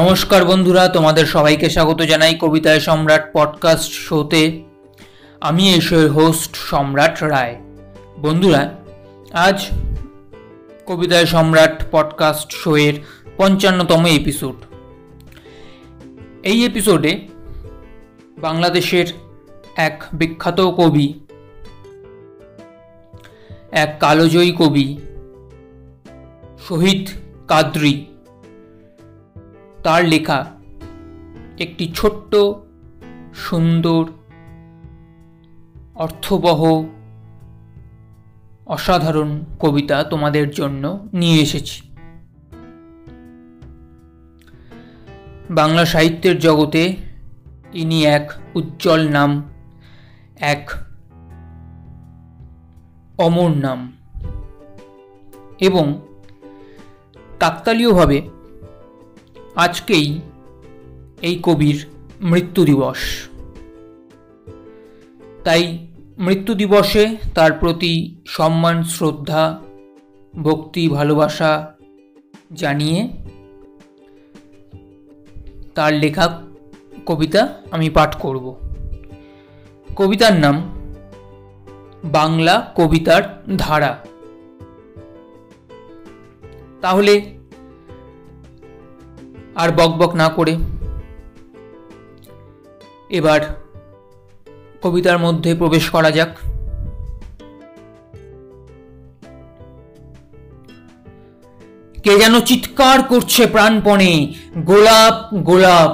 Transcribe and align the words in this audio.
নমস্কার 0.00 0.44
বন্ধুরা, 0.44 0.88
তোমাদের 0.88 1.26
সবাইকে 1.26 1.70
স্বাগত 1.70 2.02
জানাই 2.02 2.34
কবিতায় 2.34 2.80
সম্রাট 2.80 3.24
পডকাস্ট 3.32 3.92
শোতে 3.92 4.62
আমি 5.40 5.74
এই 5.74 5.80
হোস্ট 6.08 6.56
সম্রাট 6.56 7.22
রায়। 7.22 7.56
বন্ধুরা, 8.18 8.76
আজ 9.32 9.66
কবিতায় 10.86 11.26
সম্রাট 11.26 11.82
পডকাস্ট 11.90 12.52
শোয়ের 12.52 12.94
পঞ্চান্নতম 13.36 14.06
এপিসোড 14.06 14.54
এই 16.42 16.66
এপিসোডে 16.66 17.28
বাংলাদেশের 18.38 19.06
এক 19.76 20.04
বিখ্যাত 20.12 20.60
কবি, 20.60 21.20
এক 23.70 23.90
কালোজয়ী 24.00 24.52
কবি, 24.58 24.98
শহীদ 26.68 27.08
কাদ্রি 27.48 28.06
তার 29.82 30.04
লেখা 30.04 30.52
একটি 31.58 31.92
ছোট্ট, 31.94 32.36
সুন্দর, 33.34 34.04
অর্থবহ, 35.94 36.84
অসাধারণ 38.66 39.44
কবিতা 39.60 40.04
তোমাদের 40.04 40.50
জন্য 40.50 41.08
নিয়ে 41.12 41.42
এসেছি। 41.42 41.90
বাংলা 45.50 45.84
সাহিত্যের 45.84 46.38
জগতে 46.38 46.96
ইনি 47.72 48.06
এক 48.06 48.32
উজ্জ্বল 48.54 49.08
নাম, 49.08 49.42
এক 50.40 50.70
অমর 53.18 53.50
নাম 53.50 53.92
এবং 55.60 56.00
কাকতালীয়ভাবে 57.40 58.39
আজকেই 59.56 60.20
এই 61.22 61.40
কবির 61.42 61.86
মৃত্যু 62.20 62.64
দিবস। 62.64 62.96
তাই 65.44 65.86
মৃত্যু 66.18 66.54
দিবসে 66.54 67.16
তার 67.34 67.52
প্রতি 67.52 68.16
সম্মান, 68.26 68.82
শ্রদ্ধা, 68.82 69.60
ভক্তি, 70.42 70.88
ভালোবাসা 70.88 71.74
জানিয়ে 72.52 73.08
তার 75.74 75.92
লেখা 75.92 76.42
কবিতা 77.06 77.54
আমি 77.70 77.90
পাঠ 77.90 78.16
করব। 78.16 78.56
কবিতার 79.96 80.32
নাম 80.32 80.72
বাংলা 82.04 82.72
কবিতার 82.76 83.42
ধারা। 83.58 84.04
তাহলে 86.80 87.39
আর 89.60 89.72
বকবক 89.72 90.14
না 90.14 90.28
করে। 90.28 90.56
এবার 93.10 93.40
কবিতার 94.82 95.18
মধ্যে 95.18 95.54
প্রবেশ 95.54 95.90
করা 95.90 96.10
যাক। 96.10 96.36
কে 102.02 102.18
যেন 102.18 102.40
চিৎকার 102.40 103.02
করছে 103.02 103.46
প্রাণপণে, 103.46 104.34
গোলাপ 104.58 105.34
গোলাপ। 105.34 105.92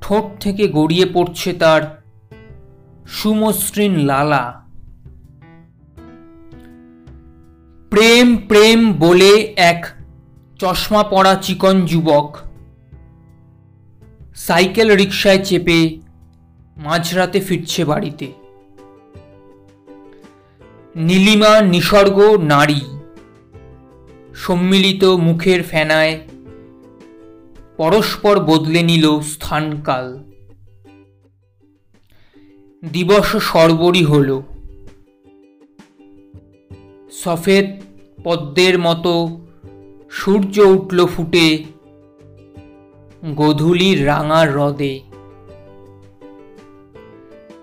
ঠোঁট 0.00 0.24
থেকে 0.40 0.68
গড়িয়ে 0.68 1.06
পড়ছে 1.14 1.52
তার 1.52 2.02
সুমসৃণ 3.06 3.96
লালা। 3.96 4.67
প্রেম 7.98 8.36
প্রেম 8.36 8.92
বলে 8.92 9.54
এক 9.56 9.86
চশমা 10.58 11.02
পড়া 11.02 11.34
চিকন 11.34 11.86
যুবক। 11.86 12.36
সাইকেল 14.36 14.96
রিকশায় 14.96 15.44
চেপে 15.44 15.98
মাঝরাতে 16.76 17.40
ফিরছে 17.40 17.84
বাড়িতে। 17.84 18.32
নীলিমা 20.96 21.60
নিসর্গ 21.60 22.36
নারী। 22.42 22.80
সম্মিলিত 24.34 25.04
মুখের 25.04 25.62
ফেনায় 25.62 26.20
পরস্পর 27.76 28.40
বদলে 28.40 28.82
নিল 28.82 29.20
স্থানকাল। 29.20 30.24
দিবস 32.92 33.36
সর্বরই 33.36 34.04
হল। 34.04 34.42
সফেদ 37.12 37.87
পদ্মের 38.28 38.78
মতো 38.78 39.40
সূর্য 40.10 40.58
উঠল 40.58 41.06
ফুটে 41.06 41.64
গধূলির 43.36 44.06
রাঙা 44.06 44.40
হ্রদে। 44.40 45.00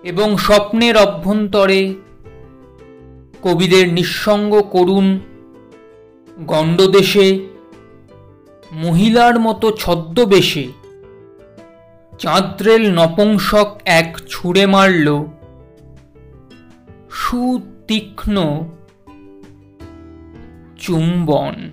এবং 0.03 0.37
স্বপ্নের 0.37 0.97
অভ্যন্তরে 0.97 1.93
কবিদের 3.43 3.93
নিঃসঙ্গ 3.93 4.61
করুণ 4.61 5.19
গণ্ডদেশে 6.39 7.39
মহিলার 8.71 9.39
মতো 9.39 9.71
ছদ্মবেশে 9.71 10.67
চাঁদ্রেল 12.19 12.91
নপংসক 12.91 13.77
এক 13.85 14.17
ছুঁড়ে 14.29 14.65
মারল 14.65 15.25
সুতীক্ষ্ণ 17.09 18.59
চুম্বন। 20.85 21.71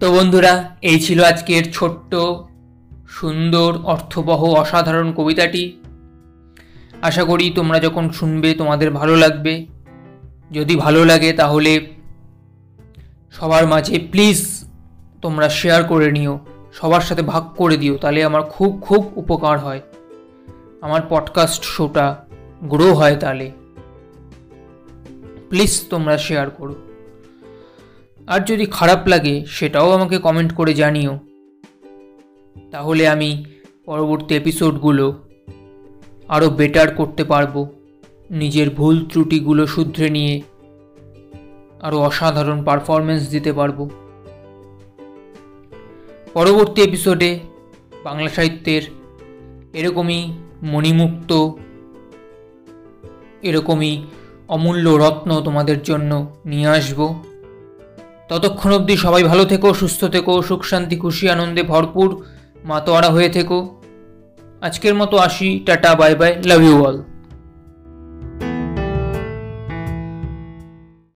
তো 0.00 0.12
বন্ধুরা, 0.12 0.76
এই 0.82 1.00
ছিল 1.00 1.24
আজকের 1.24 1.72
ছোট্ট, 1.72 2.14
সুন্দর, 3.08 3.78
অর্থবহ, 3.84 4.54
অসাধারণ 4.54 5.12
কবিতাটি। 5.12 5.76
আশা 7.02 7.24
করি 7.24 7.50
তোমরা 7.50 7.78
যখন 7.78 8.10
শুনবে 8.10 8.54
তোমাদের 8.54 8.90
ভালো 8.90 9.16
লাগবে। 9.16 9.66
যদি 10.52 10.76
ভালো 10.76 11.04
লাগে 11.04 11.32
তাহলে 11.32 11.86
সবার 13.32 13.66
মাঝে 13.66 13.98
প্লিজ 13.98 14.64
তোমরা 15.22 15.48
শেয়ার 15.48 15.84
করে 15.84 16.12
নিও, 16.12 16.38
সবার 16.72 17.00
সাথে 17.00 17.22
ভাগ 17.22 17.44
করে 17.56 17.76
দিও, 17.76 17.96
তাহলে 17.96 18.24
আমার 18.24 18.42
খুব 18.42 18.78
খুব 18.82 19.12
উপকার 19.16 19.58
হয়। 19.58 19.80
আমার 20.80 21.00
পডকাস্ট 21.08 21.64
শোটা 21.64 22.16
গ্রো 22.64 22.94
হয় 22.94 23.16
তাহলে। 23.16 23.50
প্লিজ 25.50 25.88
তোমরা 25.90 26.18
শেয়ার 26.18 26.50
করো। 26.50 26.74
আর 28.26 28.40
যদি 28.40 28.66
খারাপ 28.70 29.08
লাগে, 29.08 29.44
সেটাও 29.46 29.90
আমাকে 29.90 30.18
কমেন্ট 30.18 30.54
করে 30.54 30.74
জানিও। 30.74 31.18
তাহলে 32.70 33.08
আমি 33.08 33.44
পরবর্তী 33.84 34.34
এপিসোডগুলো 34.34 35.22
আরও 36.28 36.50
বেটার 36.50 36.94
করতে 36.94 37.24
পারব। 37.24 37.66
নিজের 38.30 38.70
ভুল 38.70 39.06
ত্রুটিগুলো 39.12 39.66
শুধরে 39.66 40.10
নিয়ে 40.10 40.42
আরও 41.80 41.98
অসাধারণ 41.98 42.64
পারফরমেন্স 42.64 43.28
দিতে 43.28 43.52
পারব। 43.52 43.88
পরবর্তী 46.32 46.82
এপিসোডে 46.82 47.38
বাংলা 48.04 48.28
সাহিত্যের 48.28 48.82
এরকমই 49.72 50.32
মণিমুক্ত, 50.62 51.50
এরকমই 53.42 54.02
অমূল্য 54.48 54.90
রত্ন 54.90 55.40
তোমাদের 55.40 55.82
জন্য 55.82 56.32
নিয়ে 56.46 56.68
আসব। 56.68 57.14
ততক্ষণ 58.28 58.72
অব্দি 58.72 58.96
সবাই 58.96 59.22
ভালো 59.22 59.44
থেকো, 59.44 59.74
সুস্থ 59.74 60.04
থেকো, 60.04 60.42
সুখ 60.42 60.64
শান্তি, 60.64 60.96
খুশি, 60.96 61.30
আনন্দে 61.30 61.62
ভরপুর, 61.62 62.24
মাতোয়ারা 62.64 63.08
হয়ে 63.08 63.28
থেকো। 63.28 63.58
আজকের 64.60 64.94
মতো 64.94 65.16
আসি, 65.16 65.48
tata, 65.66 65.94
bye 65.94 66.14
bye, 66.14 66.32
love 66.44 66.62
you 66.62 66.86
all. 66.86 67.02